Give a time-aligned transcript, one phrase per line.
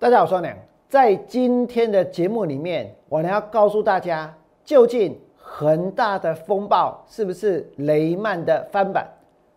[0.00, 0.56] 大家好，我是王良。
[0.88, 4.32] 在今天的节目里面，我呢要告诉大家，
[4.64, 9.08] 究竟恒大的风暴是不是雷曼的翻版？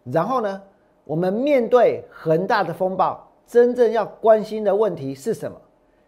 [0.06, 0.60] 然后呢，
[1.04, 5.56] 我们面对恒大的风暴，真正要关心的问题是什么？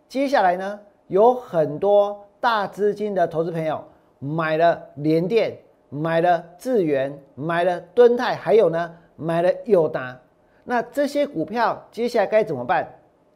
[0.10, 0.80] 接下来呢，
[1.10, 3.84] 有很多大资金的投资朋友
[4.18, 5.56] 买了联电，
[5.90, 10.20] 买了智源，买了敦泰，还有呢，买了友达。
[10.64, 12.92] 那这些股票接下来该怎么办？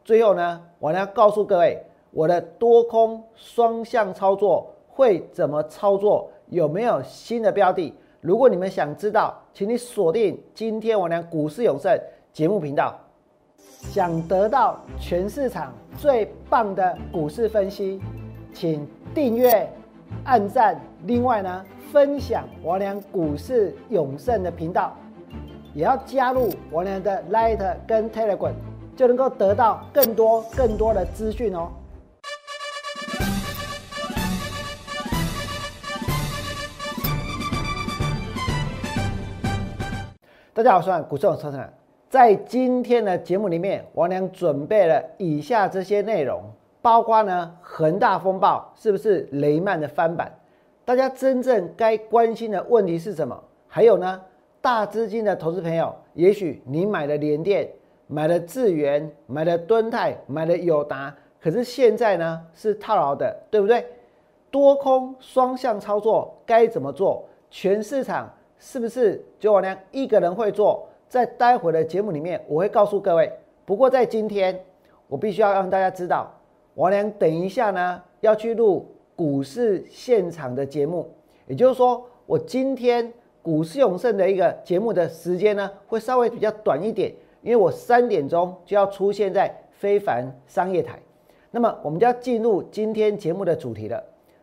[0.08, 1.78] 最后呢，我呢要告诉各位，
[2.12, 6.30] 我的多空双向操作会怎么操作？
[6.46, 7.92] 有没有新的标的？
[8.22, 11.94] 如果你们想知道，请你锁定今天我俩股市永胜
[12.32, 12.98] 节目频道。
[13.58, 18.00] 想得到全市场最棒的股市分析，
[18.54, 19.70] 请订阅、
[20.24, 24.96] 按赞，另外呢，分享我俩股市永胜的频道。
[25.74, 28.54] 也要加入我俩的 Light 跟 Telegram，
[28.98, 31.70] 就能够得到更多更多的资讯哦。
[40.52, 41.72] 大家好，我是股市总车长。
[42.10, 46.42] 在今天的节目里面，王良准备了以下这些内容，
[46.82, 50.32] 包括呢恒大风暴是不是雷曼的翻版？
[50.84, 53.40] 大家真正该关心的问题是什么？
[53.68, 54.20] 还有呢？
[54.60, 57.70] 大资金的投资朋友，也许你买了联电，
[58.08, 63.86] 买了智源，买了敦泰，买了友达，可是现在呢是套牢的，对不对？
[64.50, 67.24] 多空双向操作该怎么做？
[67.50, 68.28] 全市场
[68.58, 70.88] 是不是就我娘一个人会做？
[71.06, 73.30] 在待会的节目里面，我会告诉各位。
[73.64, 74.58] 不过在今天，
[75.06, 76.34] 我必须要让大家知道，
[76.74, 81.08] 我娘等一下呢要去录股市现场的节目，
[81.46, 83.12] 也就是说，我今天。
[83.40, 90.98] 股市永胜的一个节目的时间呢，会稍微比较短一点，因为我三点钟就要出现在非凡商业台。
[91.50, 94.02] 那么，我们就要进入今天节目的主题了。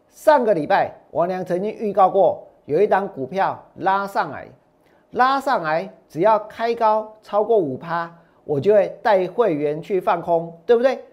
[0.09, 4.47] 上个礼拜，王良曾经预告过，有一档股票拉上来，
[5.11, 8.11] 拉上来只要开高超过五趴，
[8.43, 11.03] 我就会带会员去放空，对不对？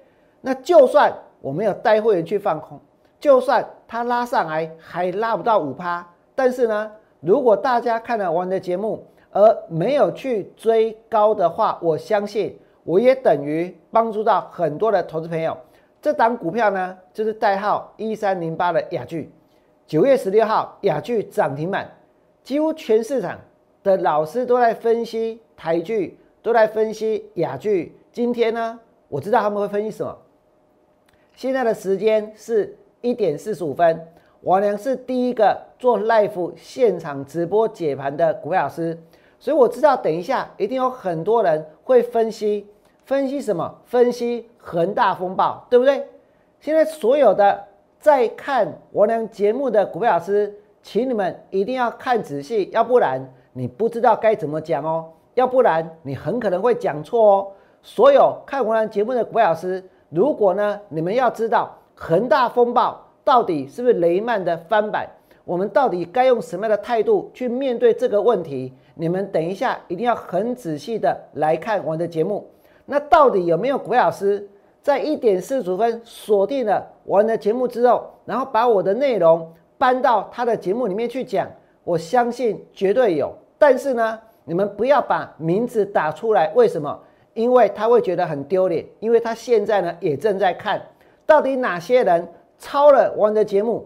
[0.41, 2.81] 那就算我没有带会员去放空，
[3.21, 6.91] 就算它拉上来还拉不到五趴，但是呢？
[7.21, 15.57] 如果大家看了王的节目而没有去追高的话，我相信我也等于帮助到很多的投资朋友。
[16.01, 19.33] 这档股票呢，就是代号一三零八的雅聚，
[19.87, 21.91] 九月十六号雅聚涨停板，
[22.43, 23.39] 几乎全市场
[23.83, 27.97] 的老师都在分析台剧，都在分析雅聚。
[28.13, 28.79] 今天呢，
[29.09, 30.17] 我知道他们会分析什么。
[31.35, 34.07] 现在的时间是一点四十五分。
[34.43, 38.99] 王良是第一个做 live 现场直播解盘的股票老师，
[39.43, 42.65] 所以我知道等一下一定有很多人会分析，
[43.05, 43.75] 分析什么？
[43.87, 46.07] 分析恒大风暴，对不对？
[46.61, 47.61] 现在所有的
[47.99, 53.21] 在看王良节目的股票老师，请你们一定要看仔细，要不然
[53.53, 57.49] 你不知道该怎么讲哦，要不然你很可能会讲错哦。
[57.83, 62.97] 所有看王良节目的股票老师，如果呢你们要知道恒大风暴。
[63.25, 65.09] 到底是不是雷曼的翻版？
[65.45, 68.73] 我们到底该用什么样的态度去面对这个问题？
[68.95, 72.47] 你们等一下一定要很仔细的来看我的节目。
[72.85, 74.49] 那到底有没有鬼老师
[74.81, 81.49] 在一点四十分锁定了我的节目之后，然后把我的内容搬到他的节目里面去讲？
[81.83, 83.33] 我相信绝对有。
[83.59, 86.99] 但是呢，你们不要把名字打出来，为什么？
[87.35, 90.81] 因为他会觉得很丢脸，因为他现在呢也正在看
[91.27, 92.29] 到底哪些人。
[92.65, 93.85] 抄了我的节目，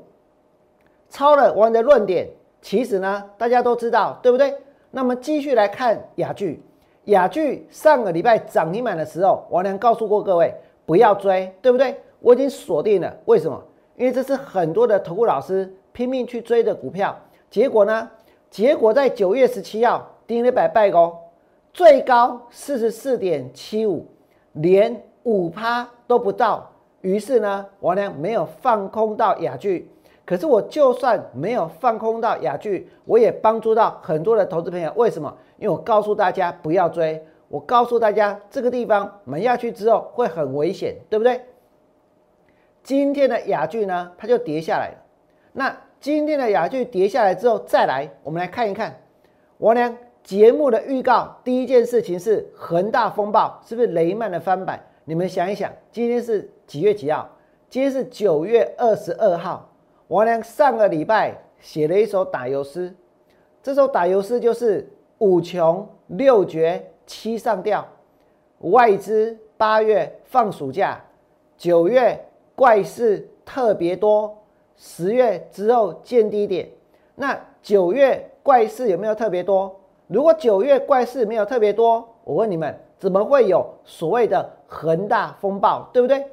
[1.08, 2.28] 抄了我的论点，
[2.60, 4.54] 其实呢，大家都知道，对不对？
[4.90, 6.62] 那么继续来看雅聚，
[7.04, 12.00] 雅聚上个礼拜涨停板的时候，王良告诉过各位不要追，对不对？
[12.20, 13.62] 我已经锁定了，为什么？
[13.96, 17.16] 因为这是很多的投顾老师拼命去追的股票，
[17.48, 18.10] 结果呢？
[18.48, 21.18] 结果在九月十七号跌了百拜高，
[21.72, 24.06] 最高四十四点七五，
[24.52, 26.70] 连五趴都不到。
[27.02, 29.90] 于是呢，王良没有放空到雅聚，
[30.26, 34.92] 可是我就算没有放空到雅聚，我也帮助到很多的投资朋友。
[34.96, 35.34] 为什么？
[35.56, 41.40] 因为我告诉大家不要追，我告诉大家这个地方买下去之后会很危险，对不对？
[42.82, 44.94] 今天的雅聚呢，它就跌下来了。
[45.52, 49.00] 那今天的雅聚跌下来之后，再来我们来看一看
[49.58, 51.36] 我呢节目的预告。
[51.44, 54.84] 第一件事情是恒大风暴，是不是雷曼的翻版？
[55.04, 57.30] 你们想一想，今天是几月几号？
[57.70, 59.68] 今天是九月二十二号。
[60.08, 62.94] 王良上个礼拜写了一首打油诗，
[63.62, 64.88] 这首打油诗就是
[65.18, 67.84] 五穷六绝七上吊，
[68.58, 71.00] 外资八月放暑假，
[71.56, 72.24] 九月
[72.54, 74.36] 怪事特别多，
[74.76, 76.68] 十月之后见低点。
[77.16, 79.74] 那九月怪事有没有特别多？
[80.06, 86.24] 如果九月怪事没有特别多，我问你们，怎么会有所谓的恒大风暴，对不对？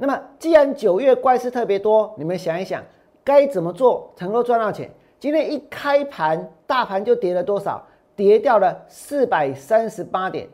[0.00, 2.82] 那么既然九月怪事特别多，你们想一想，
[3.24, 4.88] 该怎么做才能够赚到钱？
[5.18, 7.84] 今天一开盘，大盘就跌了多少？
[8.14, 10.48] 跌掉了四百三十八点。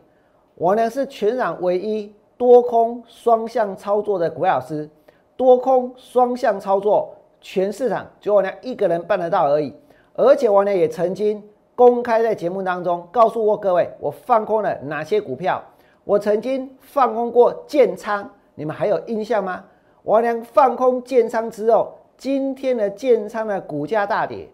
[0.54, 4.88] 我呢是全场唯一多空双向操作的股老师，
[5.36, 9.74] 多空双向操作，全市场只有我娘一个人办得到而已。
[10.14, 11.42] 而且我呢也曾经
[11.74, 15.62] 公开在节目当中告诉过各位，我放空了哪些股票。
[16.04, 19.64] 我曾经放空过建仓，你们还有印象吗？
[20.02, 24.48] 王良放空建仓之后，今天的建仓的股价大跌。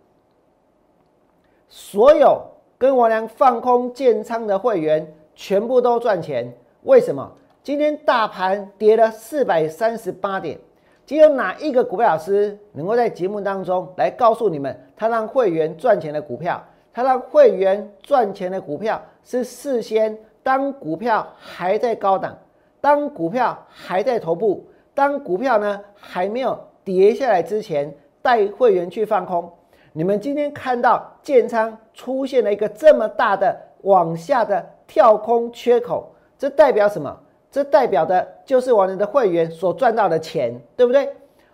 [1.69, 2.43] 所有
[2.77, 5.15] 跟我良放空建仓的会员。
[5.33, 6.53] 全部都赚钱，
[6.83, 7.33] 为什么？
[7.63, 10.59] 今天大盘跌了四百三十八点，
[11.07, 16.63] 只有哪一个股票老师能够在节目当中来告诉你们，他让会员赚钱的股票，
[16.93, 22.37] 他让会员赚钱的股票是事先当股票还在高档，
[22.81, 29.51] 当股票还在头部，当股票呢还没有跌下来之前，带会员去放空。
[29.93, 34.65] 你们今天看到建仓出现了一个这么大的往下的。
[34.91, 37.17] 跳空缺口，这代表什么？
[37.49, 41.09] 这代表的就是王良的会员所赚到的钱，对不对？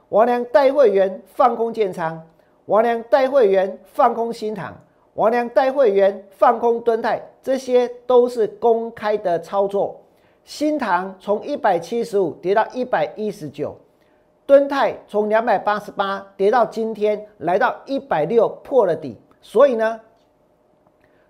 [0.08, 2.18] 王良带会员放空建仓，
[2.64, 4.74] 王良带会员放空新塘，
[5.12, 10.00] 王良带会员放空敦泰，这些都是公开的操作。
[10.46, 13.76] 新塘从一百七十五跌到一百一十九，
[14.46, 20.00] 敦泰从两百八十八跌到今天来到一百六破了底，所以呢，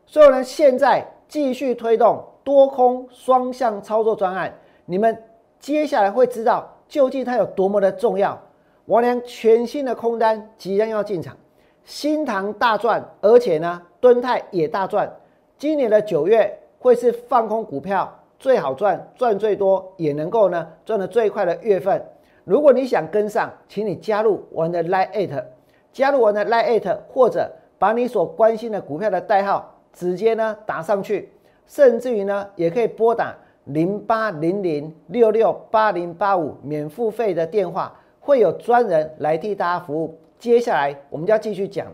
[0.06, 1.04] 所有人现在。
[1.28, 4.54] 继续推动多空双向操作专案，
[4.84, 5.24] 你们
[5.58, 8.40] 接下来会知道究竟它有多么的重要。
[8.84, 11.36] 王良全新的空单即将要进场，
[11.82, 15.12] 新塘大赚，而且呢，敦泰也大赚。
[15.58, 22.04] 今年的九月会是放空股票最好赚、赚最多，也能够呢赚的最快的月份。
[22.44, 25.44] 如果你想跟上，请你加入我们的 Line It，
[25.92, 29.72] 加入我们的 Line It，或者把你所关心的股票的代号。
[29.92, 31.32] 直接呢打上去，
[31.66, 33.34] 甚至于呢也可以拨打
[33.64, 40.18] 零八零零六六八零八五免付费的电话，会有专人来替大家服务。
[40.38, 41.86] 接下来我们就要继续讲，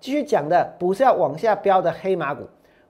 [0.00, 2.44] 继续讲的不是要往下飙的黑马股，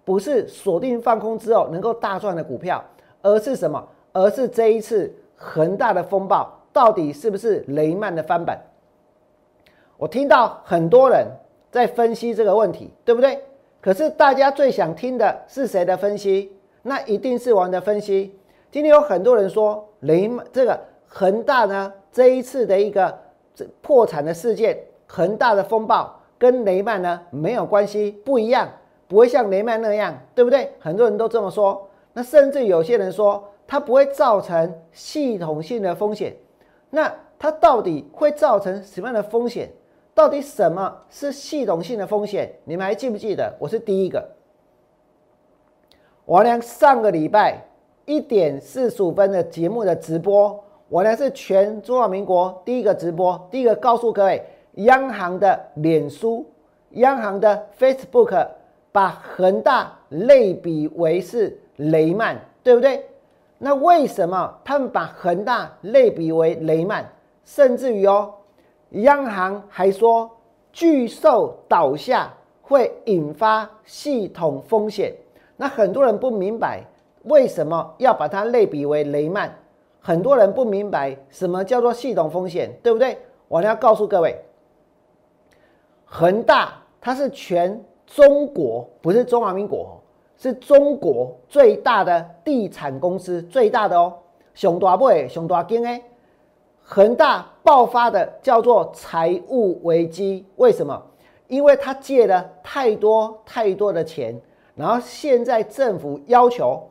[0.05, 2.83] 不是锁定放空之后能够大赚的股票，
[3.23, 3.87] 而是什么？
[4.13, 8.61] 而是这一次恒大的风暴到底是不是雷曼的翻版？
[9.97, 11.27] 我听到很多人
[11.71, 13.43] 在分析这个问题，对不对？
[13.81, 16.53] 可是大家最想听的是谁的分析？
[16.83, 18.37] 那一定是我们的分析。
[18.71, 23.17] 今天有很多人说雷曼这个恒大呢，这一次的一个
[23.81, 28.69] 破产的事件，恒大的风暴跟雷曼呢没有关系，不一样，
[29.13, 30.73] 不会像雷曼那样，对不对？
[30.81, 31.87] 很多人都这么说。
[32.15, 36.35] 那甚至有些人说它不会造成系统性的风险。
[36.89, 39.71] 那它到底会造成什么样的风险？
[40.15, 42.51] 到底什么是系统性的风险？
[42.65, 43.55] 你们还记不记得？
[43.59, 44.27] 我是第一个。
[46.25, 47.63] 我呢上个礼拜
[48.07, 54.43] 一点四十五分的节目的直播，我呢是全中华民国第一个直播，第一个告诉各位，
[54.77, 56.47] 央行的脸书、
[56.93, 58.47] 央行的 Facebook
[58.93, 63.05] 把恒大类比为是雷曼，对不对？
[63.59, 67.11] 那为什么他们把恒大类比为雷曼？
[67.45, 68.35] 甚至于哦。
[68.91, 70.31] 央行还说，
[70.71, 72.31] 巨兽倒下
[72.61, 75.15] 会引发系统风险。
[75.57, 76.85] 那很多人不明白
[77.23, 79.51] 为什么要把它类比为雷曼，
[80.01, 83.17] 很多人不明白什么叫做系统风险，对不对？
[83.49, 84.39] 我要告诉各位，
[86.05, 87.83] 恒大它是全
[88.15, 89.99] 中国，不是中华民国，
[90.37, 94.13] 是中国最大的地产公司，最大的哦，
[94.55, 95.09] 熊大不？
[95.29, 96.03] 熊大金哎。
[96.85, 101.03] 恒大爆发的叫做财务危机，为什么？
[101.49, 104.39] 因为他借了太多太多的钱，
[104.75, 106.83] 然后现在政府要求，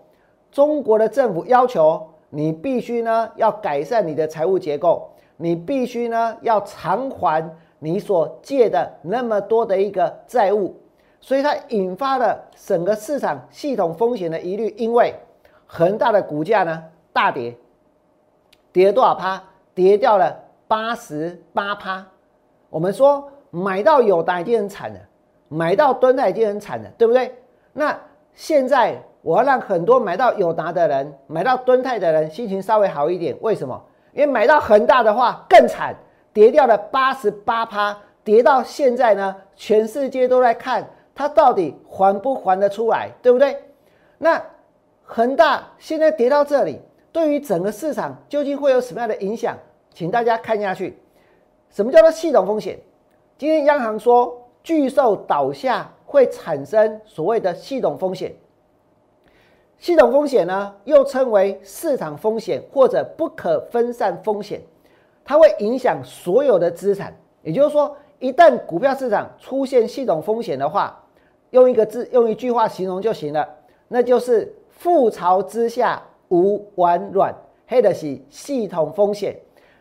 [0.52, 7.48] 中国的政府要求你必须呢要改善你的财务结构，你必须呢要偿还
[7.78, 10.74] 你所借的那么多的一个债务，
[11.22, 15.14] 所以它引发了整个市场系统风险的疑虑，因为
[15.66, 17.56] 恒大的股价呢大跌，
[18.74, 19.42] 跌了多少趴？
[19.74, 20.38] 跌掉了
[20.68, 22.06] 八十八趴，
[22.70, 25.00] 我们说买到友达已经很惨了，
[25.48, 27.34] 买到敦泰已经很惨了，对不对？
[27.72, 27.98] 那
[28.34, 33.34] 现在我要让很多买到友达的人、买到敦泰的人心情稍微好一点。
[33.40, 33.82] 为什么？
[34.14, 35.96] 因为买到恒大的话更惨，
[36.34, 40.86] 跌掉了八十八趴，跌到现在呢，全世界都在看
[41.22, 43.56] 它到底还不还得出来，对不对？
[44.18, 44.44] 那
[45.04, 46.80] 恒大现在跌到这里，
[47.12, 49.56] 对于整个市场究竟会有什么样的影响？
[49.94, 50.98] 请大家看下去。
[51.70, 52.80] 什么叫做系统风险？
[53.38, 58.34] 今天央行说，巨兽倒下会产生所谓的系统风险。
[59.78, 64.60] 系统风险呢，又称为市场风险或者不可分散风险，
[65.24, 67.16] 它会影响所有的资产。
[67.44, 71.01] 也就是说，一旦股票市场出现系统风险的话，
[71.52, 73.48] 用一个字，用一句话形容就行了，
[73.88, 77.34] 那就是“覆巢之下无完卵”，
[77.68, 79.36] 黑的是系统风险。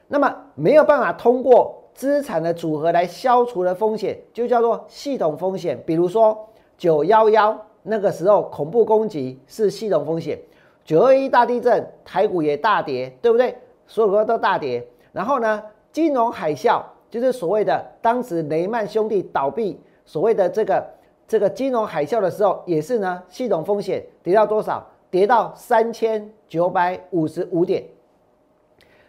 [0.06, 5.82] 那么没有办法通过资产的组合来消除的风险，就叫做系统风险。
[5.84, 7.58] 比如说九幺幺。
[7.82, 10.38] 那个时候恐怖攻击是系统风险，
[10.84, 13.56] 九二一大地震，台股也大跌，对不对？
[13.86, 14.86] 所有股都大跌。
[15.12, 20.86] 然后呢，金融海啸就是所谓的当时雷曼兄弟倒闭，所谓的这个
[21.30, 24.84] 这个金融海啸的时候，也是呢系统风险跌到多少？
[25.12, 27.84] 跌到三千九百五十五点。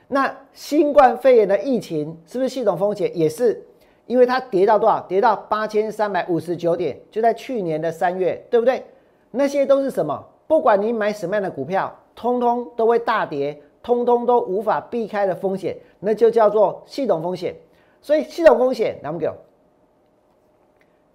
[0.08, 3.10] 那新冠肺炎的疫情是不是系统风险？
[3.18, 3.66] 也是。
[4.06, 5.00] 因为它跌到多少？
[5.08, 8.86] 跌到八千三百五十九点，就在去年的三月，对不对？
[9.32, 10.24] 那些都是什么？
[10.46, 17.56] 不管你买什么样的股票，通通都会大跌，通通都无法避开的风险，那就叫做系统风险。
[18.00, 19.28] 所以系统风险，那么给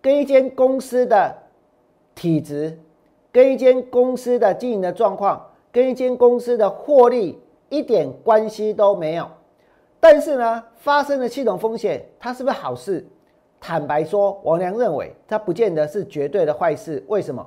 [0.07, 1.37] 跟一间公司的
[2.15, 2.79] 体质，
[3.33, 7.37] 跟一间公司的经营的状况，跟一间公司的获利
[7.71, 9.29] 一点关系都没有。
[9.99, 13.05] 但是呢，发生的系统风险，它是不是好事？
[13.59, 17.03] 坦白说，王良认为它不见得是绝对的坏事。
[17.09, 17.45] 为什么？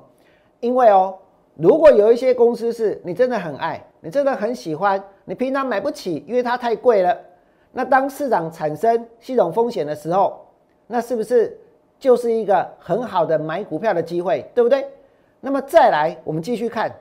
[0.60, 1.16] 因为哦，
[1.54, 7.16] 如果有一些公司是你真的很爱，你真的很喜欢，你平常买不起，因为它太贵了。
[7.72, 10.44] 那当市场产生系统风险的时候，
[10.86, 11.58] 那是不是
[12.00, 14.84] 就是一个很好的买股票的机会，对不对？
[15.40, 16.92] 那么再来，我们继续看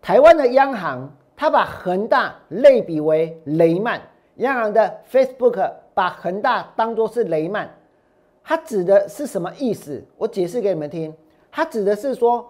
[0.00, 1.10] 台湾的央行。
[1.36, 4.00] 他把恒大类比为雷曼，
[4.36, 7.68] 央行的 Facebook 把恒大当作是雷曼，
[8.44, 10.00] 它指的是什么意思？
[10.16, 11.12] 我解释给你们听。
[11.50, 12.48] 它指的是说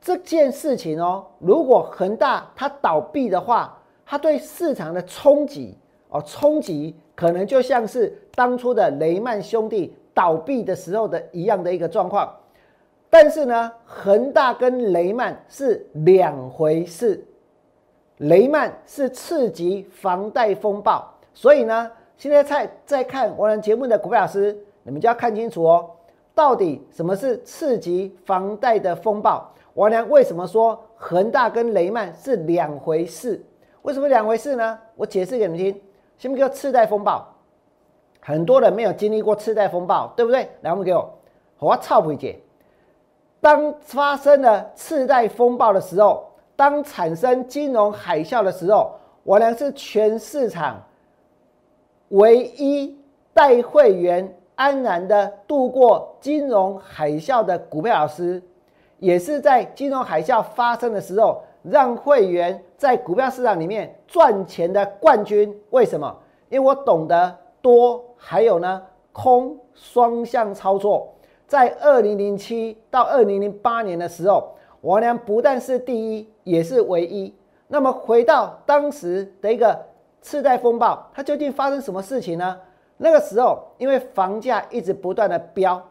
[0.00, 5.78] 这件事情哦，如果恒大它倒闭的话，它对市场的冲击
[6.08, 12.32] 哦，冲击可能就像是当初的雷曼兄弟倒闭的时候的一样的一个状况。
[13.10, 17.22] 但是呢，恒大跟雷曼是两回事。
[18.18, 25.90] 雷曼是次级房贷风暴，所以呢，现在在在看我们节目的股票老师，你们就要看清楚哦，
[26.34, 29.52] 到底什么是次级房贷的风暴？
[29.74, 33.44] 王良为什么说恒大跟雷曼是两回事？
[33.82, 34.78] 为什么两回事呢？
[34.94, 35.80] 我解释给你们听。
[36.16, 37.33] 什么叫次贷风暴？
[38.26, 40.48] 很多人没有经历过次贷风暴，对不对？
[40.62, 41.12] 来，我们给我，
[41.58, 42.40] 我操不解。
[43.40, 46.30] 当发生了次贷风暴的时候。
[46.56, 48.92] 当产生金融海啸的时候，
[49.24, 50.80] 我呢是全市场
[52.10, 52.96] 唯一
[53.32, 58.40] 带会员安然的度过金融海啸的股票老师，
[59.00, 65.52] 也是在金融海啸发生的时候，让会员在股票市场里面赚钱的冠军。
[65.70, 66.16] 为什么？
[66.50, 71.08] 因为我懂得多，还有呢空双向操作。
[71.46, 74.50] 在二零零七到二零零八年的时候。
[74.84, 77.34] 王良不但是第一，也是唯一。
[77.68, 79.82] 那么回到当时的一个
[80.20, 82.60] 次贷风暴，它究竟发生什么事情呢？
[82.98, 85.82] 那个时候，因为房价一直不断的飙，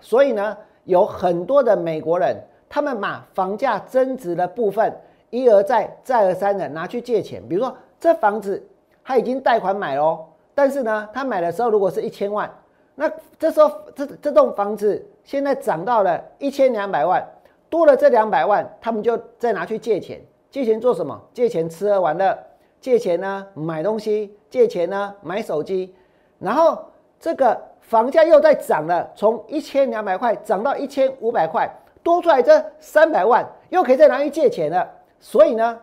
[0.00, 2.34] 所以呢，有很多的美国人，
[2.70, 7.46] 他们把房价增值的部分一而再、再而三的拿去借钱。
[7.46, 8.66] 比如说，这房子
[9.04, 10.18] 他已经贷款买了，
[10.60, 12.52] 但是呢，他买的时候如果是一千万，
[12.94, 17.26] 那这时候这这栋房子现在涨到了一千两百万。
[17.70, 21.18] 多了这两百万，他们就再拿去借钱，借钱做什么？
[21.32, 22.38] 借钱吃喝玩乐，
[22.78, 25.94] 借钱呢买东西，借钱呢买手机，
[26.38, 26.78] 然后
[27.18, 31.66] 这个房价又在涨了，从一千两百块涨到一千五百块，
[32.02, 34.86] 多出来这三百万又可以再拿去借钱了。
[35.20, 35.80] 所以呢，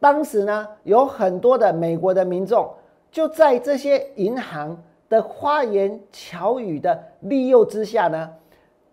[0.00, 2.68] 当时呢有很多的美国的民众
[3.12, 8.28] 就在这些银行的花言巧语的利诱之下呢。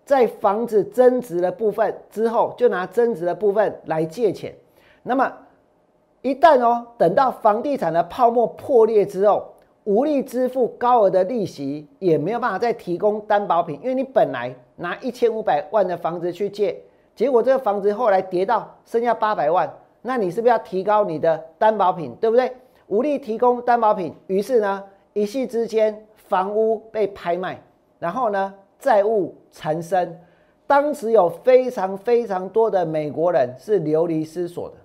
[0.06, 4.52] 在房子增值的部分之后，就拿增值的部分来借钱。
[5.04, 5.32] 那么，
[6.24, 16.82] 一旦哦，等到房地产的泡沫破裂之后，无力支付高额的利息，也没有办法再提供担保品，因为你本来拿一千五百万的房子去借，
[17.16, 19.72] 结果这个房子后来跌到剩下八百万，
[20.02, 22.52] 那你是不是要提高你的担保品，对不对？
[22.90, 27.62] 无力提供担保品，于是呢，一夕之间房屋被拍卖，
[28.00, 30.20] 然后呢，债务缠身。
[30.66, 34.76] 当时有非常非常多的美国人是流离失所的。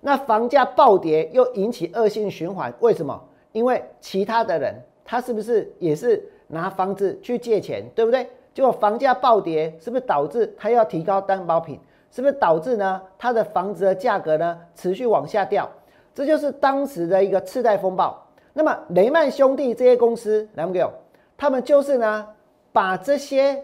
[0.00, 3.22] 那房价暴跌又引起恶性循环，为什么？
[3.52, 8.26] 因为其他的人他是不是也是拿房子去借钱，对不对？
[8.54, 11.78] 结果房价暴跌，是不是导致他要提高担保品？
[12.10, 15.68] 是不是导致呢他的房子的价格呢持续往下掉？
[16.14, 18.24] 这就是当时的一个次贷风暴。
[18.52, 20.92] 那么雷曼兄弟这些公司，来不给我？
[21.36, 22.26] 他们就是呢
[22.72, 23.60] 把这些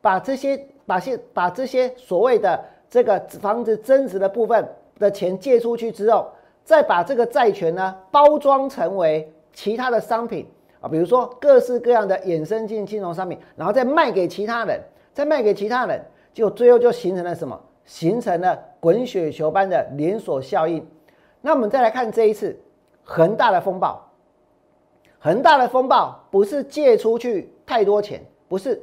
[0.00, 4.66] 把这些把些把这些所谓的这个房子增值的部分
[4.98, 6.28] 的钱借出去之后，
[6.64, 10.46] 再把这个债权呢包装成为其他的商品。
[10.80, 14.80] 啊，比如说各式各样的衍生性金融商品，然后再卖给其他人，
[15.12, 16.02] 再卖给其他人，
[16.32, 17.60] 就最后就形成了什么？
[17.84, 20.82] 形成了滚雪球般的连锁效应。
[21.40, 22.58] 那我们再来看这一次
[23.02, 24.00] 恒大的风暴。
[25.18, 28.82] 恒大的风暴不是借出去太多钱，不是，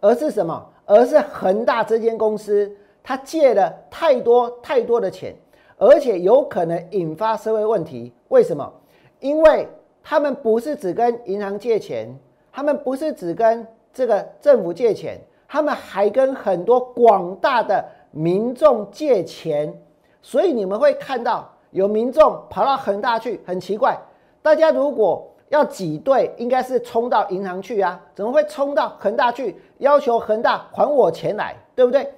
[0.00, 0.66] 而是什么？
[0.84, 2.70] 而是恒大这间公司，
[3.02, 5.34] 它借了太多太多的钱，
[5.76, 8.12] 而且有可能引发社会问题。
[8.28, 8.72] 为什么？
[9.20, 9.68] 因为。
[10.04, 12.12] 他们不是只跟银行借钱，
[12.50, 19.72] 他们不是只跟这个政府借钱，他们还跟很多广大的民众借钱。
[20.20, 23.98] 所以你们会看到有民众跑到恒大去，很奇怪。
[24.40, 32.12] 大家如果要挤兑，应该是冲到银行去啊，怎么会冲到恒大去要求恒大还我钱来，对不对？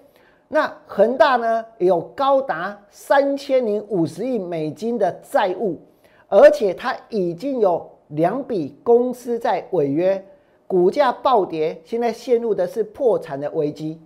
[0.48, 5.80] 那恒大呢，有高达三千零五十亿美金的债务。
[6.26, 10.24] 而且它已经有两笔公司在违约，
[10.66, 14.00] 股价暴跌，现在陷入的是破产的危机。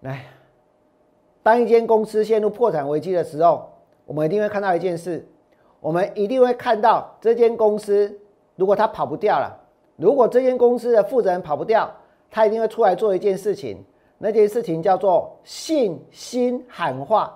[0.00, 0.26] 来，
[1.48, 3.66] 当一间公司陷入破产危机的时候，
[4.04, 5.26] 我们一定会看到一件事，
[5.80, 8.14] 我们一定会看到这间公司，
[8.54, 9.58] 如果它跑不掉了，
[9.96, 11.90] 如果这间公司的负责人跑不掉，
[12.30, 13.82] 他一定会出来做一件事情，
[14.18, 17.34] 那件事情叫做信心喊话。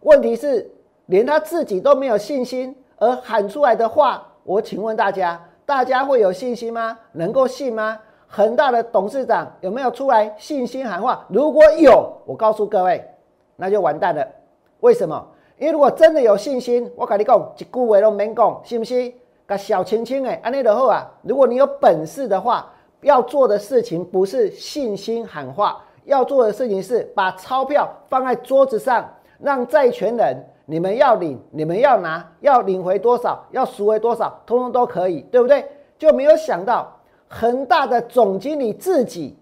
[0.00, 0.70] 问题是。
[1.06, 6.98] 连他自己都没有信心，而喊出来的话，我请问大家，大家会有信心吗？
[7.12, 7.98] 能够信吗？
[8.26, 11.24] 恒大的董事长有没有出来信心喊话？
[11.28, 13.02] 如果有，我告诉各位，
[13.56, 14.26] 那就完蛋了。
[14.80, 15.26] 为什么？
[15.58, 19.14] 因为如果真的有信心，我跟你讲，一句话都没讲，信不信？
[19.46, 29.08] 个小青青哎，安内的后啊，如果你有本事的话，要做的事情不是信心喊话，要做的事情是把钞票放在桌子上，
[29.40, 30.44] 让债权人。
[30.68, 35.64] 你们要领，你们要拿，要领回多少，要赎回多少，通通都可以，对不对？
[35.96, 36.92] 就没有想到
[37.28, 39.38] 恒大的总经理自己，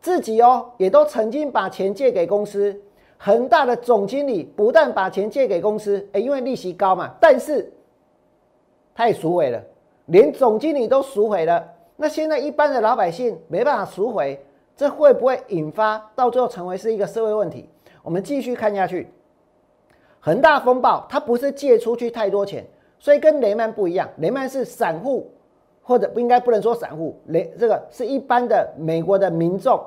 [0.00, 2.80] 自己哦，也都曾经把钱借给公司。
[3.18, 7.70] 恒大的总经理不但把钱借给公司，哎，因为利息高嘛，但是
[8.94, 9.60] 他也赎回了，
[10.06, 11.62] 连总经理都赎回了。
[11.96, 14.40] 那现在一般的老百姓没办法赎回，
[14.76, 17.68] 这会不会引发到最后成为是一个社会问题？
[18.02, 19.08] 我们继续看下去。
[20.20, 22.64] 恒大风暴，它不是借出去太多钱，
[22.98, 24.08] 所以跟雷曼不一样。
[24.18, 25.28] 雷曼是散户，
[25.82, 29.80] 或者不应该不能说散户，雷这个是一般的美国的民众，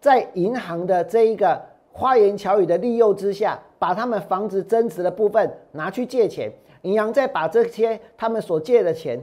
[0.00, 1.60] 在银行的这一个
[1.92, 9.20] 花言巧语的利诱之下，把他们房子增值的部分拿去借钱，银行再把这些他们所借的钱，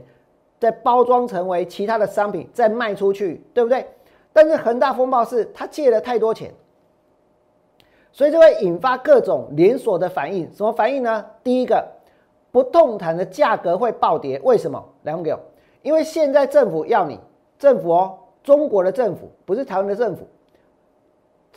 [0.58, 3.86] 再包装成为其他的商品再卖出去，对不对？
[4.32, 6.52] 但是恒大风暴是他借了太多钱。
[8.10, 11.24] 所以就会引发各种连锁的反应，什么反应呢？
[11.44, 11.86] 第一个，
[12.50, 14.82] 不动产的价格会暴跌，为什么？
[15.02, 15.38] 两个，
[15.82, 17.20] 因为现在政府要你，
[17.58, 20.26] 政府哦，中国的政府不是台湾的政府，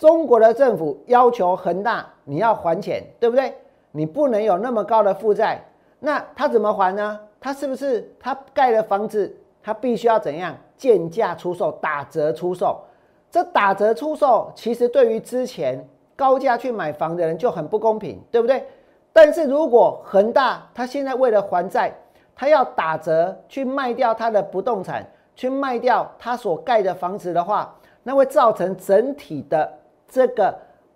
[0.01, 3.53] 中国的政府要求恒大你要还钱，对不对？
[3.91, 5.63] 你不能有那么高的负债，
[5.99, 7.19] 那他怎么还呢？
[7.39, 12.81] 他是不是他盖的房子，他必须要怎样贱价出售、打折出售？
[13.29, 15.87] 这打折出售其实对于之前。
[16.15, 18.63] 高价去买房的人就很不公平，对不对？
[19.13, 21.91] 但是如果恒大他现在为了还债，
[22.35, 25.03] 他要打折去卖掉他的不动产，
[25.35, 29.71] 去卖掉他所盖的房子的话，那会造成整体的
[30.11, 30.53] 这个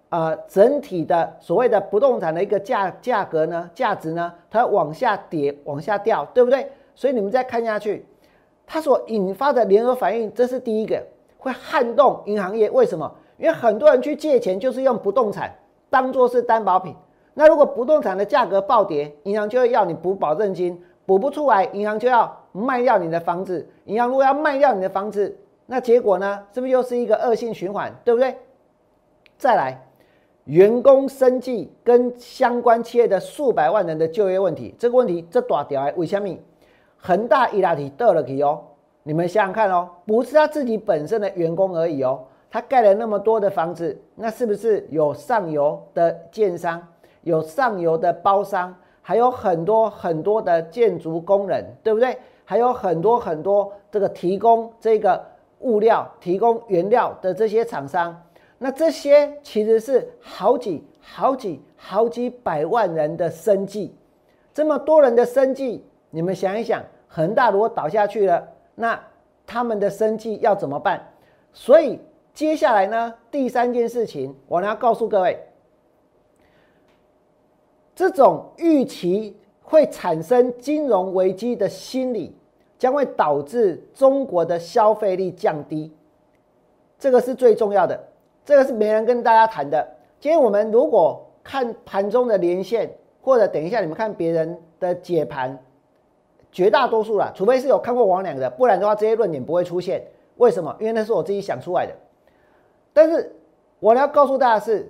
[0.09, 6.69] 呃整体的所谓的不动产的一个价价格呢价值呢，它往下跌往下掉，对不对？
[6.93, 8.05] 所以你们再看下去，
[8.67, 11.01] 它所引发的联合反应，这是第一个
[11.37, 13.09] 会撼动银行业，为什么？
[13.37, 15.53] 因为很多人去借钱就是用不动产
[15.89, 16.95] 当做是担保品，
[17.33, 23.67] 那如果不动产的价格暴跌，银行就会要你补保证金，补不出来，银行就要卖掉你的房子。
[23.85, 26.41] 银行如果要卖掉你的房子，那结果呢？
[26.53, 27.93] 是不是又是一个恶性循环？
[28.03, 28.37] 对不对？
[29.37, 29.85] 再来，
[30.45, 36.35] 员工生计跟相关企业的数百万人的就业问题，这个问题这大条为什么？
[36.97, 38.61] 恒大一拉提得了去哦，
[39.03, 46.81] 你们想想看哦，不是他自己本身的员工而已哦，他盖了那么多的房子，那是不是有上游的建商，
[47.21, 52.17] 有上游的包商，还有很多很多的建筑工人，对不对？
[52.43, 55.23] 还有很多很多这个提供这个
[55.59, 58.19] 物料、提供原料的这些厂商，
[58.57, 63.93] 那这些其实是好几好几好几百万人的生计，
[64.53, 66.83] 这么多人的生计，你们想一想。
[67.07, 69.01] 恒大如果倒下去了，那
[69.47, 71.01] 他们的生计要怎么办？
[71.53, 71.97] 所以
[72.33, 75.39] 接下来呢，第三件事情，我要告诉各位，
[77.95, 82.35] 这种预期会产生金融危机的心理，
[82.77, 85.93] 将会导致中国的消费力降低。
[86.99, 87.97] 这个是最重要的，
[88.45, 89.85] 这个是没人跟大家谈的。
[90.19, 92.89] 今天我们如果看盘中的连线，
[93.21, 95.57] 或者等一下你们看别人的解盘。
[96.51, 100.01] 绝大多数啦，除非是有看过王两的，不然的话这些论点不会出现。
[100.37, 100.73] 为什么？
[100.79, 101.91] 因为那是我自己想出来的。
[102.93, 103.35] 但是
[103.79, 104.89] 我要告诉大家是，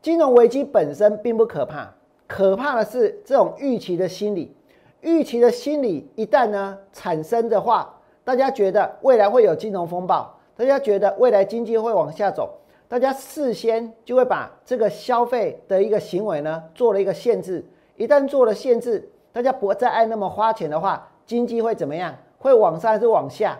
[0.00, 1.92] 金融危机本身并不可怕，
[2.26, 4.56] 可怕的是这种预期的心理。
[5.00, 12.54] 预期的心理一旦呢产生的话，大家觉得未来会有金融风暴，大家觉得未来经济会往下走，
[12.90, 17.64] 大家事先就会把这个消费的一个行为呢做了一个限制。
[17.96, 22.12] 一旦做了限制，大家不再爱那么花钱的话，经济会怎么样？
[22.36, 23.56] 会往上还是往下？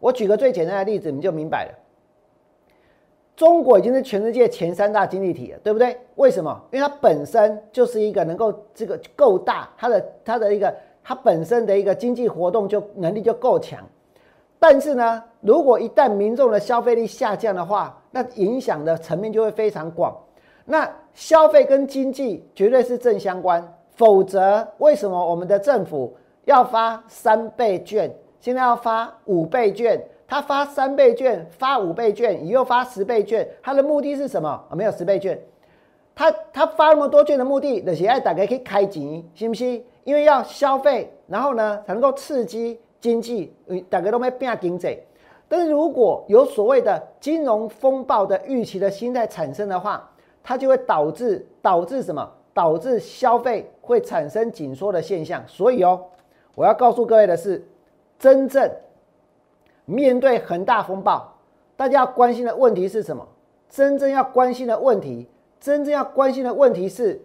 [0.00, 1.78] 我举个最简单的例子，你就明白了。
[3.36, 5.96] 中国已经是全世界前三大经济体了，对不对？
[6.16, 6.60] 为什么？
[6.72, 13.78] 因为它本身就是一个能够这个够大，它的它的一个它本身的一个经济活动就能力就够强。
[14.58, 20.16] 但是呢，如果一旦民众的消费力下降的话，那影响的层面就会非常广。
[20.64, 23.60] 那消费跟经济绝对是正相关。
[23.96, 28.08] 否则，为什么我们的政府要发三倍券？
[28.40, 34.48] 现在要发五倍券，他发三倍券，发五倍券，以后发十倍券，他的目的是什么？
[34.48, 35.38] 啊，没有十倍券，
[36.14, 39.84] 他他发那么多券的目的，那些爱大家可以开钱，信不信？
[40.04, 43.52] 因为要消费，然后呢才能够刺激经济，
[43.88, 44.98] 大家都没变经济。
[45.48, 50.10] 但是如果有所谓的金融风暴的预期的心态产生的话，
[50.42, 52.30] 它就会导致导致什么？
[52.54, 56.00] 导致消费会产生紧缩的现象，所以哦，
[56.54, 57.66] 我要告诉各位的是，
[58.16, 58.70] 真正
[59.86, 61.34] 面对恒大风暴，
[61.76, 63.26] 大家要关心的问题是什么？
[63.68, 65.26] 真正要关心的问题，
[65.58, 67.20] 真正要关心的问题是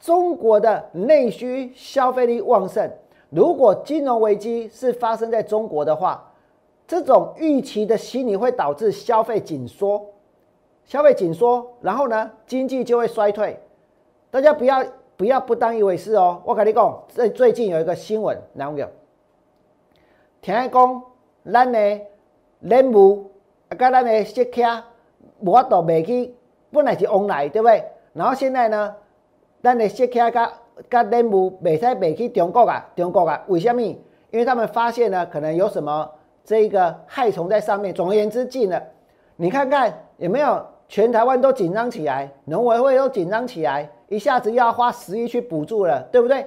[0.00, 2.90] 中国的内需消费力旺盛。
[3.30, 6.31] 如果金融危机是发生在中国的话，
[6.92, 10.04] 这种预期的心理会导致消费紧缩，
[10.84, 13.58] 消费紧缩，然后呢，经济就会衰退。
[14.30, 14.84] 大家不要
[15.16, 16.42] 不要不当一回事哦！
[16.44, 18.92] 我跟你讲，最最近有一个新闻，哪个？
[20.42, 21.02] 听讲，
[21.50, 22.00] 咱的
[22.60, 23.30] 任务
[23.70, 24.84] 啊，跟咱的设卡
[25.40, 26.34] 无法度卖去，
[26.70, 27.82] 本来是往来，对不对？
[28.12, 28.94] 然后现在呢，
[29.62, 30.48] 咱的设客跟
[30.90, 33.80] 跟任务未使卖去中国啊，中国啊，为什么？
[33.80, 36.10] 因为他们发现呢，可能有什么
[36.44, 37.94] 这个害虫在上面。
[37.94, 38.82] 总而言之，进了，
[39.36, 40.64] 你看看有没有？
[40.88, 43.88] 全台湾都紧张起来，农委会都紧张起来。
[44.08, 46.46] 一下子要花十亿去补助了，对不对？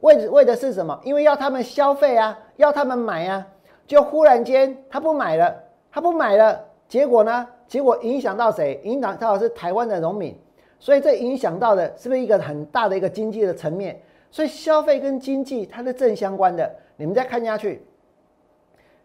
[0.00, 0.98] 为为的是什么？
[1.04, 3.46] 因为要他们消费啊，要他们买啊。
[3.86, 5.54] 就忽然间他不买了，
[5.92, 7.46] 他不买了，结果呢？
[7.66, 8.80] 结果影响到谁？
[8.84, 10.34] 影响到是台湾的农民。
[10.78, 14.00] 所以这影响到的是不是一个很大的一个经济的层面？
[14.30, 16.70] 所以消费跟经济它是正相关的。
[16.96, 17.84] 你们再看下去，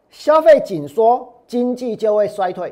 [0.09, 2.69] 消费紧缩，经济就会衰退；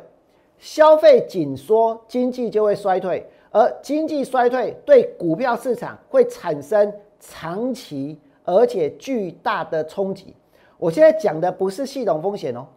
[0.58, 3.26] 消费紧缩，经济就会衰退。
[3.52, 10.36] 而经济衰退对股票市场会产生长期而且巨大的冲击。
[10.78, 12.68] 我现在讲的不是系统风险哦，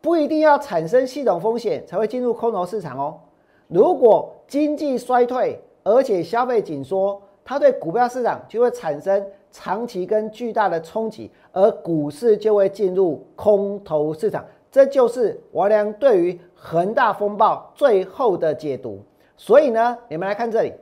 [0.00, 3.18] 不一定要产生系统风险才会进入空头市场哦。
[3.66, 14.44] 如果经济衰退而且消费紧缩，它对股票市场就会产生长期跟巨大的冲击，而股市就会进入空头市场。
[14.70, 19.00] 这就是王良对于恒大风暴最后的解读。
[19.36, 20.72] 所以呢，你们来看这里，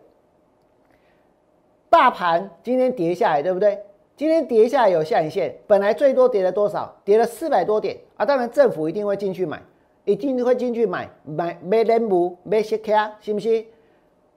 [1.89, 3.83] 大盘今天跌下来，对不对？
[4.17, 6.93] 今天跌下来有下影线，本来最多跌了多少？
[7.05, 8.27] 跌了四百多点啊！
[8.27, 9.63] 当然政府一定会进去买，
[10.05, 13.65] 一定会进去买买买联物、买些卡，信不信？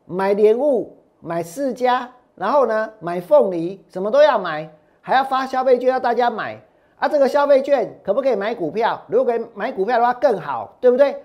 [0.06, 4.70] 买莲雾、买世家，然后呢买凤梨，什么都要买，
[5.02, 6.60] 还要发消费券要大家买
[6.98, 7.08] 啊！
[7.08, 9.02] 这个消费券可不可以买股票？
[9.08, 11.22] 如果可以买股票的话更好，对不对？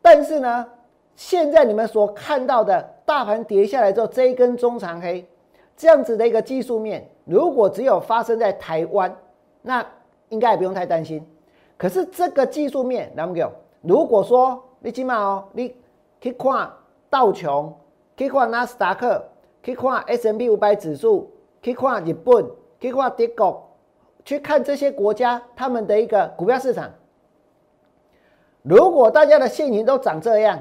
[0.00, 0.66] 但是呢？
[1.14, 5.24] 现在你们所看到的大盘跌下来之后，这一根中长黑
[5.76, 9.14] 这样子的一个技术面，如果只有发生在台湾，
[9.60, 9.84] 那
[10.30, 11.24] 应该也不用太担心。
[11.76, 13.52] 可是这个技术面，那么讲，
[13.82, 15.76] 如果说你起码哦，你
[16.18, 16.72] 去看
[17.10, 17.72] 道琼，
[18.16, 19.22] 去看纳斯达克，
[19.62, 21.30] 去看 S M P 五百指数，
[21.62, 23.68] 去看日本，去看德国，
[24.24, 26.90] 去看这些国家他们的一个股票市场。
[28.62, 30.58] 如果大家的心情都长这样，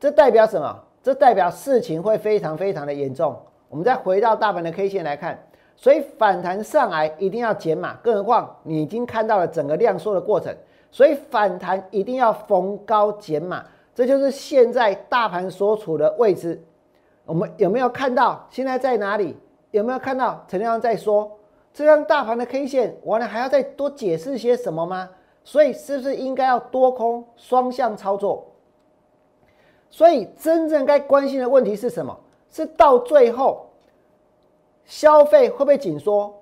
[0.00, 0.82] 这代表什么？
[1.02, 3.36] 这代表事情会非常非常的严重。
[3.68, 5.38] 我们再回到大盘的 K 线来看，
[5.76, 10.54] 所以反弹上来一定要减码，更何况你已经看到了整个量缩的过程，
[10.90, 13.64] 所以反弹一定要逢高减码。
[13.94, 16.62] 这就是现在大盘所处的位置。
[17.26, 19.36] 我们有没有看到现在在哪里？
[19.70, 21.30] 有没有看到陈亮在说
[21.72, 22.96] 这张大盘的 K 线？
[23.04, 25.08] 完了还要再多解释些什么吗？
[25.42, 28.46] 所以是不是应该要多空双向操作？
[29.90, 32.16] 所以真正该关心的问题是什么？
[32.50, 33.66] 是到最后
[34.84, 36.32] 消费会不会紧缩？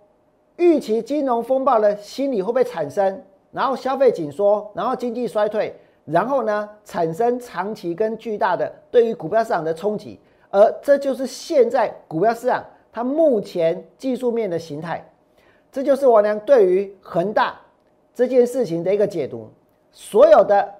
[0.57, 3.23] 预期金融风暴的心理会不会产生？
[3.51, 10.21] 然后消费紧缩，然后经济衰退，然后呢产生长期跟巨大的对于股票市场的冲击？
[10.53, 15.05] 而这就是现在股票市场它目前技术面的形态。
[15.73, 17.57] 这就是我娘对于恒大。
[18.15, 19.49] 这件事情的一个解读，
[19.91, 20.71] 所有的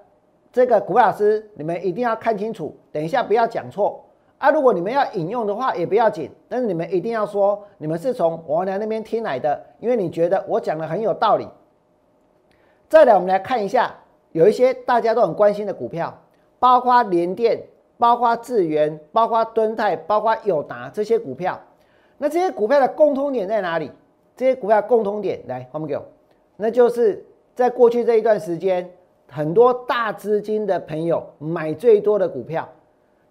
[0.51, 4.05] 这个股老师，你们一定要看清楚，等一下不要讲错
[4.37, 4.51] 啊！
[4.51, 11.47] 如果你们要引用的话，也不要紧，但是你们一定要说你们是从王良那边听来的，因为你觉得我讲的很有道理。
[12.87, 13.91] 再来，我们来看一下，
[14.31, 16.15] 有一些大家都很关心的股票，
[16.59, 17.59] 包括联电、
[17.97, 21.59] 包括智源、包括敦泰、包括友达这些股票。
[22.17, 23.91] 那这些股票的共通点在哪里？
[24.35, 26.03] 这些股票共通点，来，我们给我。
[26.55, 27.23] 那就是
[27.55, 28.89] 在过去这一段时间，
[29.27, 32.67] 很多大资金的朋友买最多的股票。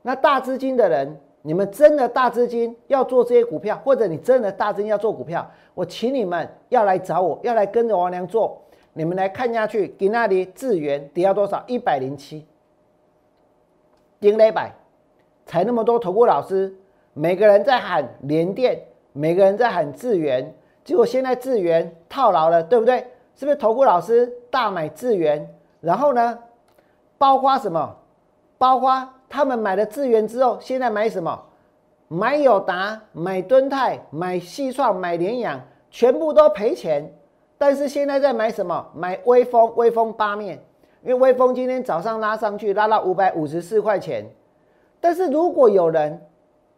[0.03, 8.61] 那大资金的人，你们真的大资金要做这些股票，或者你真的大资金要做股票，我请你们要来找我，要来跟着王良做。
[8.93, 11.65] 你们来看下去，给那里智源跌到多少？
[11.67, 12.47] 一百零七，
[14.23, 14.73] 顶了一百，
[15.45, 16.73] 才那么多投顾老师，
[17.13, 18.81] 每个人在喊联电，
[19.13, 20.55] 每个人在喊智源。
[20.85, 23.05] 结果现在智源套牢了，对不对？
[23.35, 25.53] 是不是投顾老师大买智源？
[25.81, 26.39] 然后呢，
[27.19, 27.97] 包括什么？
[28.59, 31.43] 包括他们买了智源之后，现在买什么？
[32.07, 37.13] 买友达、买敦泰、买西创、买联阳，全部都赔钱。
[37.59, 38.87] 但是现在在买什么？
[38.95, 40.63] 买微风，微风八面，
[41.03, 44.25] 因为微风今天早上拉上去，拉到五百五十四块钱。
[45.01, 46.21] 但是如果有人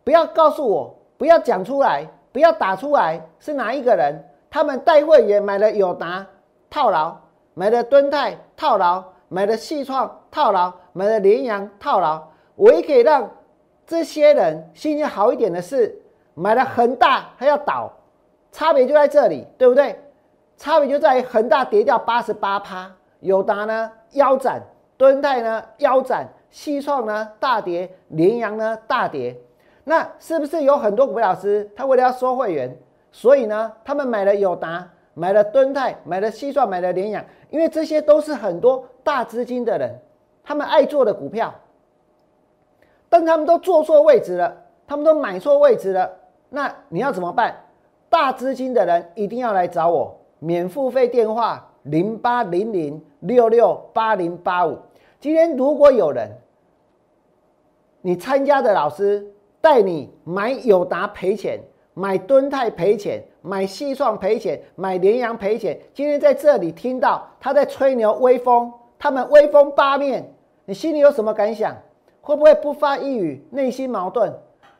[0.02, 2.06] 不要告诉我，不要讲出来。
[2.32, 4.12] 不要打出来是哪一个人？
[4.50, 6.26] 他们带会员买了友达
[6.68, 7.16] 套牢，
[7.54, 12.20] 买了敦泰套牢，买了细创套牢，买了联阳套牢。
[12.56, 13.30] 我也可以让
[13.86, 15.96] 这些人心情好一点的是，
[16.34, 17.92] 买了恒大还要倒，
[18.50, 19.96] 差别就在这里，对不对？
[20.56, 22.90] 差别就在于恒大跌掉八十八趴，
[23.24, 24.60] 友达呢腰斩，
[24.98, 29.34] 敦泰呢腰斩，西创呢大跌，联阳呢大跌。
[29.82, 32.76] 那是不是有很多股票老师，他为了要收会员，
[33.10, 39.98] 所以呢，他们买了友达，买了敦泰，买了西创，买了联阳，因为这些都是很多大资金的人，
[40.42, 41.54] 他们爱做的股票，
[43.08, 44.54] 但他们都做错位置了，
[44.86, 46.10] 他们都买错位置了，
[46.50, 47.54] 那你要怎么办？
[48.10, 54.78] 大资金的人一定要来找我，免付费电话零八零零六六八零八五。
[55.20, 56.30] 今天如果有人，
[58.00, 59.30] 你参加的老师。
[59.64, 61.58] 带你买友达赔钱，
[61.94, 65.80] 买敦泰赔钱，买西创赔钱，买联阳赔钱。
[65.94, 70.30] 今天在这里听到他在吹牛威风，他们威风八面，
[70.66, 71.74] 你心里有什么感想？
[72.20, 74.30] 会不会不发一语，内心矛盾？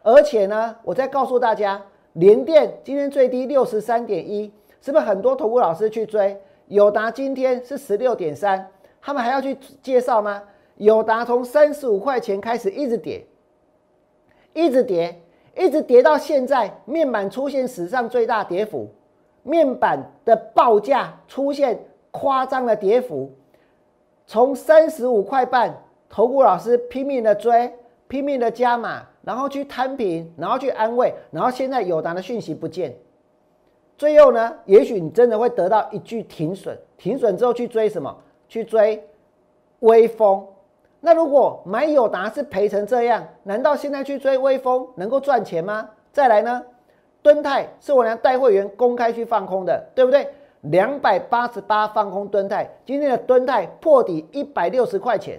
[0.02, 1.80] 而且呢，我再告诉大家，
[2.12, 4.52] 联电今天最低六十三点一，
[4.82, 6.38] 是不是很多投顾老师去追？
[6.68, 10.42] 友达今天是十六点三，他们还要去介绍吗？
[10.76, 13.26] 友达从三十五块钱开始一直跌。
[14.54, 15.20] 一直跌，
[15.56, 18.88] 一直跌到现在，面板出现史上最大跌幅，
[19.42, 21.76] 面板的报价出现
[22.12, 23.32] 夸张的跌幅，
[24.26, 27.74] 从三十五块半，投顾老师拼命的追，
[28.06, 32.94] 拼命的加码，然后去摊平，然后去安慰，然后现在友达的讯息不见，
[33.96, 38.14] 最后呢，也许你真的会得到一句停损，停损之后去追什么？
[38.48, 39.02] 去追
[39.80, 40.46] 微风。
[41.00, 45.88] 那如果买友达是赔成这样，难道现在去追微风能够赚钱吗？
[46.12, 46.62] 再来呢，
[47.22, 50.28] 敦泰是我俩带会员公开去放空的，对不对？
[50.62, 55.38] 两百八十八放空敦泰，今天的敦泰破底一百六十块钱，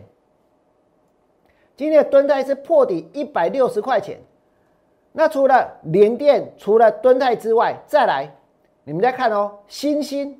[1.75, 4.19] 今天的吨泰是破底一百六十块钱。
[5.11, 8.29] 那除了联电，除了吨泰之外，再来，
[8.87, 10.37] 你们再看哦，星星，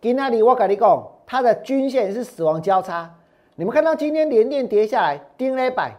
[0.00, 3.14] 今那里我跟你讲，它的均线是死亡交叉。
[3.54, 5.94] 你们看到今天连电跌下来，跌了一百，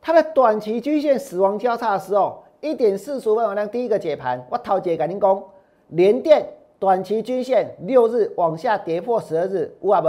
[0.00, 5.40] 它的短期均线死亡交叉的时候，一点四十分我量第一个解盘，我陶姐赶紧讲，
[5.90, 6.44] 连电
[6.80, 10.08] 短期均线六日往下跌破十二日，五啊不？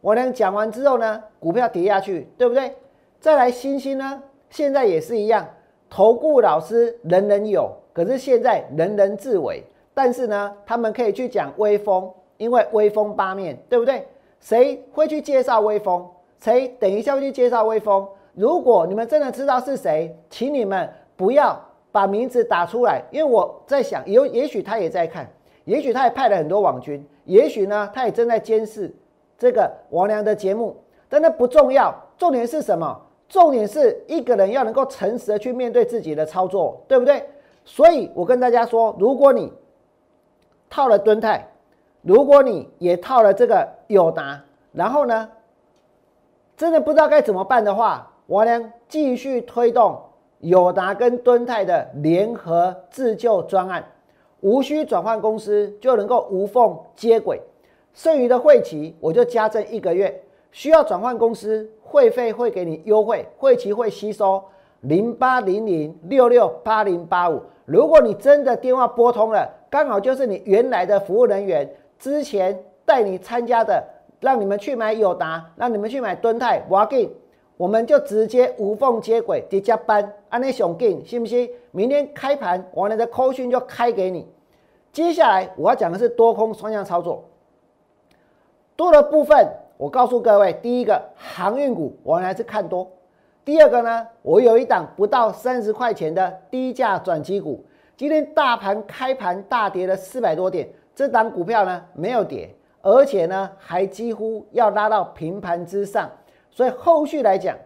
[0.00, 2.74] 我俩讲完之后呢，股票跌下去，对不对？
[3.20, 5.46] 再来星星呢，现在也是一样。
[5.88, 9.62] 投顾老师人人有，可是现在人人自危。
[9.96, 14.06] 但是呢，他们可以去讲威风，因为威风八面对不对？
[14.40, 16.06] 谁会去介绍威风？
[16.38, 18.06] 谁等一下会去介绍威风？
[18.34, 21.58] 如果你们真的知道是谁，请你们不要
[21.90, 25.26] 把名字打出来，因为我在想，有也许他也在看，
[25.64, 28.94] 也许他也派了很多网军，也许呢，他也正在监视
[29.38, 30.76] 这个王良的节目，
[31.08, 33.00] 但那不重要，重点是什么？
[33.30, 37.24] 重点是一个人要能够诚实的去面对自己的操作，对不对？
[37.64, 39.50] 所以我跟大家说，如果你
[40.68, 41.46] 套了敦泰，
[42.02, 44.40] 如果你也套了这个友达，
[44.72, 45.28] 然后呢，
[46.56, 50.00] 真的不知道该怎么办的话，我呢继续推动
[50.40, 53.84] 友达跟敦泰的联合自救专案，
[54.40, 57.40] 无需转换公司就能够无缝接轨，
[57.94, 61.70] 剩余的会期我就加赠一个月，需要转换公司。
[61.88, 64.42] 会费会给你优惠，会期会吸收
[64.80, 67.40] 零八零零六六八零八五。
[67.64, 73.84] 如果你真的电话拨通了，刚好就是你原来的服务人员之前带你参加的，
[74.20, 77.10] 让你们去买友达，让你们去买敦泰，我给，
[77.58, 81.50] 我们就直接无缝接轨，叠加班，安内熊给，信不信？
[81.72, 84.26] 明天开盘，我的扣讯就开给你。
[84.94, 87.22] 接下来我要讲的是多空双向操作，
[88.76, 89.46] 多的部分。
[89.76, 92.90] 我告诉各位，第一个航运股我还是看多。
[93.44, 97.62] 第二个呢，我有一档不到三十块钱的低价转机股，
[97.96, 106.10] 今天大盘开盘大跌了四百多点，这档股票呢没有跌，而且呢还几乎要拉到平盘之上，
[106.50, 107.56] 所以后续来讲，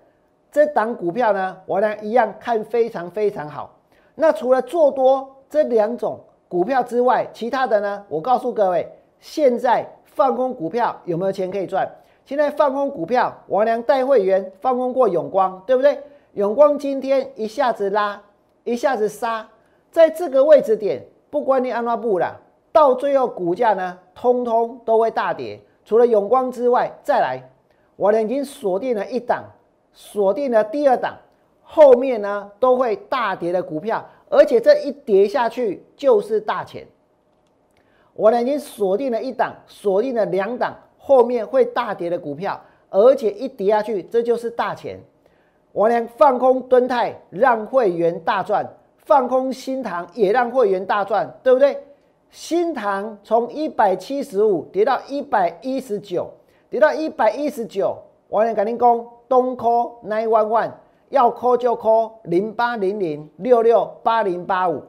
[0.53, 3.77] 这档股票呢我呢一样看非常非常好。
[4.15, 8.89] 那除了做多这两种股票之外，其他的呢，我告诉各位，
[9.19, 11.91] 现在放空股票有没有钱可以赚？
[12.25, 15.99] 现在放空股票，王良带会员放空过永光，对不对？
[16.35, 18.23] 永光今天一下子拉，
[18.63, 19.49] 一下子杀，
[19.91, 22.41] 在这个位置点，不管你安拉布了，
[22.73, 25.61] 到最后股价呢，通通都会大跌。
[25.85, 27.43] 除了永光之外，再来，
[27.97, 29.45] 我呢已经锁定了一档，
[29.93, 31.17] 锁定了第二档，
[31.63, 36.87] 后面呢都会大跌的股票，而且这一跌下去就是大钱。
[38.15, 40.77] 我呢已经锁定了一档，锁定了两档。
[41.03, 45.01] 后面会大跌的股票，而且一跌下去，这就是大钱。
[45.73, 48.63] 我呢放空敦泰，让会员大赚；
[49.11, 51.77] 放空新塘也让会员大赚，对不对？
[52.31, 56.31] 新塘从一百七十五跌到一百一十九，
[56.69, 57.97] 跌到一百一十九，
[58.29, 59.67] 我连赶紧讲，东科
[60.05, 60.71] nine one one，
[61.09, 64.81] 要扣就扣零八零零六六八零八五，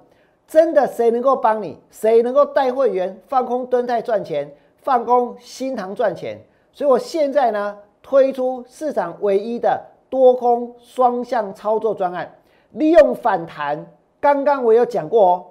[0.48, 1.80] 真的谁能够帮你？
[1.90, 4.48] 谁能够带会员放空蹲泰赚钱？
[4.84, 6.40] 放空新塘赚钱，
[6.72, 9.82] 所以我现在呢推出市场唯一的
[10.12, 12.32] 多空双向操作专案，
[12.74, 13.84] 利用反弹。
[14.22, 15.46] 刚刚我有讲过哦，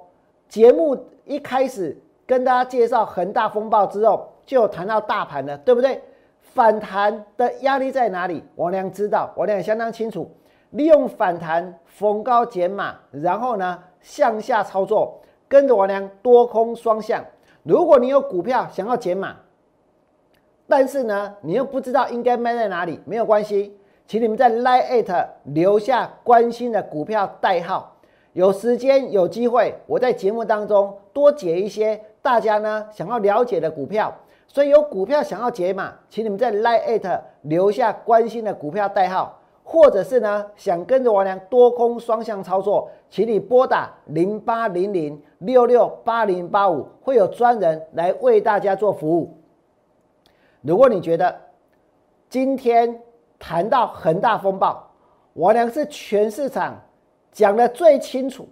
[0.49, 6.01] 节目一开始跟大家介绍恒大风暴之后，就有谈到大盘了，对不对？
[6.41, 8.45] 反弹的压力在哪里？
[8.55, 10.31] 王良知道，王良相当清楚。
[10.71, 17.25] 利用反弹逢高减码，然后呢向下操作，跟着王良多空双向。
[17.65, 19.35] 如果你有股票想要减码，
[20.69, 27.97] 但是呢，你又不知道应该卖在哪里，没有关系，请你们在 Line 留下关心的股票代号。
[28.33, 34.15] 有时间有机会，我在节目当中多解一些大家呢想要了解的股票。
[34.47, 39.37] 所以有股票想要解码，请你们在 Line 留下关心的股票代号。
[39.63, 49.39] 或者是呢，想跟着王良多空双向操作，请你拨打零八零零六六八零八五，会有专人来为大家做服务。
[50.63, 51.37] 如果你觉得
[52.29, 53.01] 今天
[53.39, 54.91] 谈到恒大风暴，
[55.35, 56.83] 王良是全市场
[57.33, 58.49] 讲的最清楚，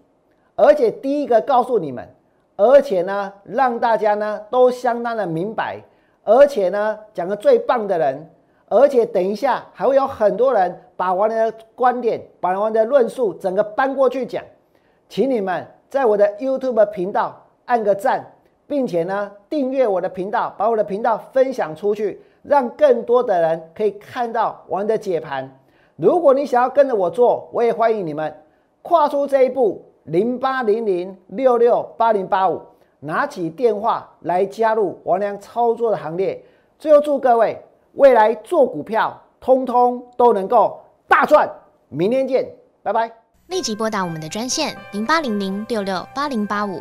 [0.54, 2.08] 而且第一个告诉你们，
[2.56, 5.82] 而且呢，让大家呢都相当的明白，
[6.24, 8.30] 而且呢讲的最棒的人。
[8.70, 14.44] 而且等一下还会有很多人把我的观点、把我的论述整个搬过去讲，
[15.08, 18.22] 请你们在我的 YouTube 频道按个赞，
[18.66, 25.50] 并且呢订阅我的频道，把我的频道分享出去，让更多的人可以看到我的解盘。
[25.96, 28.30] 如果你想要跟着我做，我也欢迎你们
[28.88, 32.62] 跨出这一步，零八零零六六八零八五，
[33.00, 36.42] 拿起电话来加入王良操作的行列。
[36.78, 37.62] 最后祝各位
[37.92, 41.46] 未来做股票，通通都能够大赚。
[41.90, 42.48] 明天见，
[42.82, 43.12] 拜拜。
[43.48, 46.80] 立即拨打我们的专线零八零零六六八零八五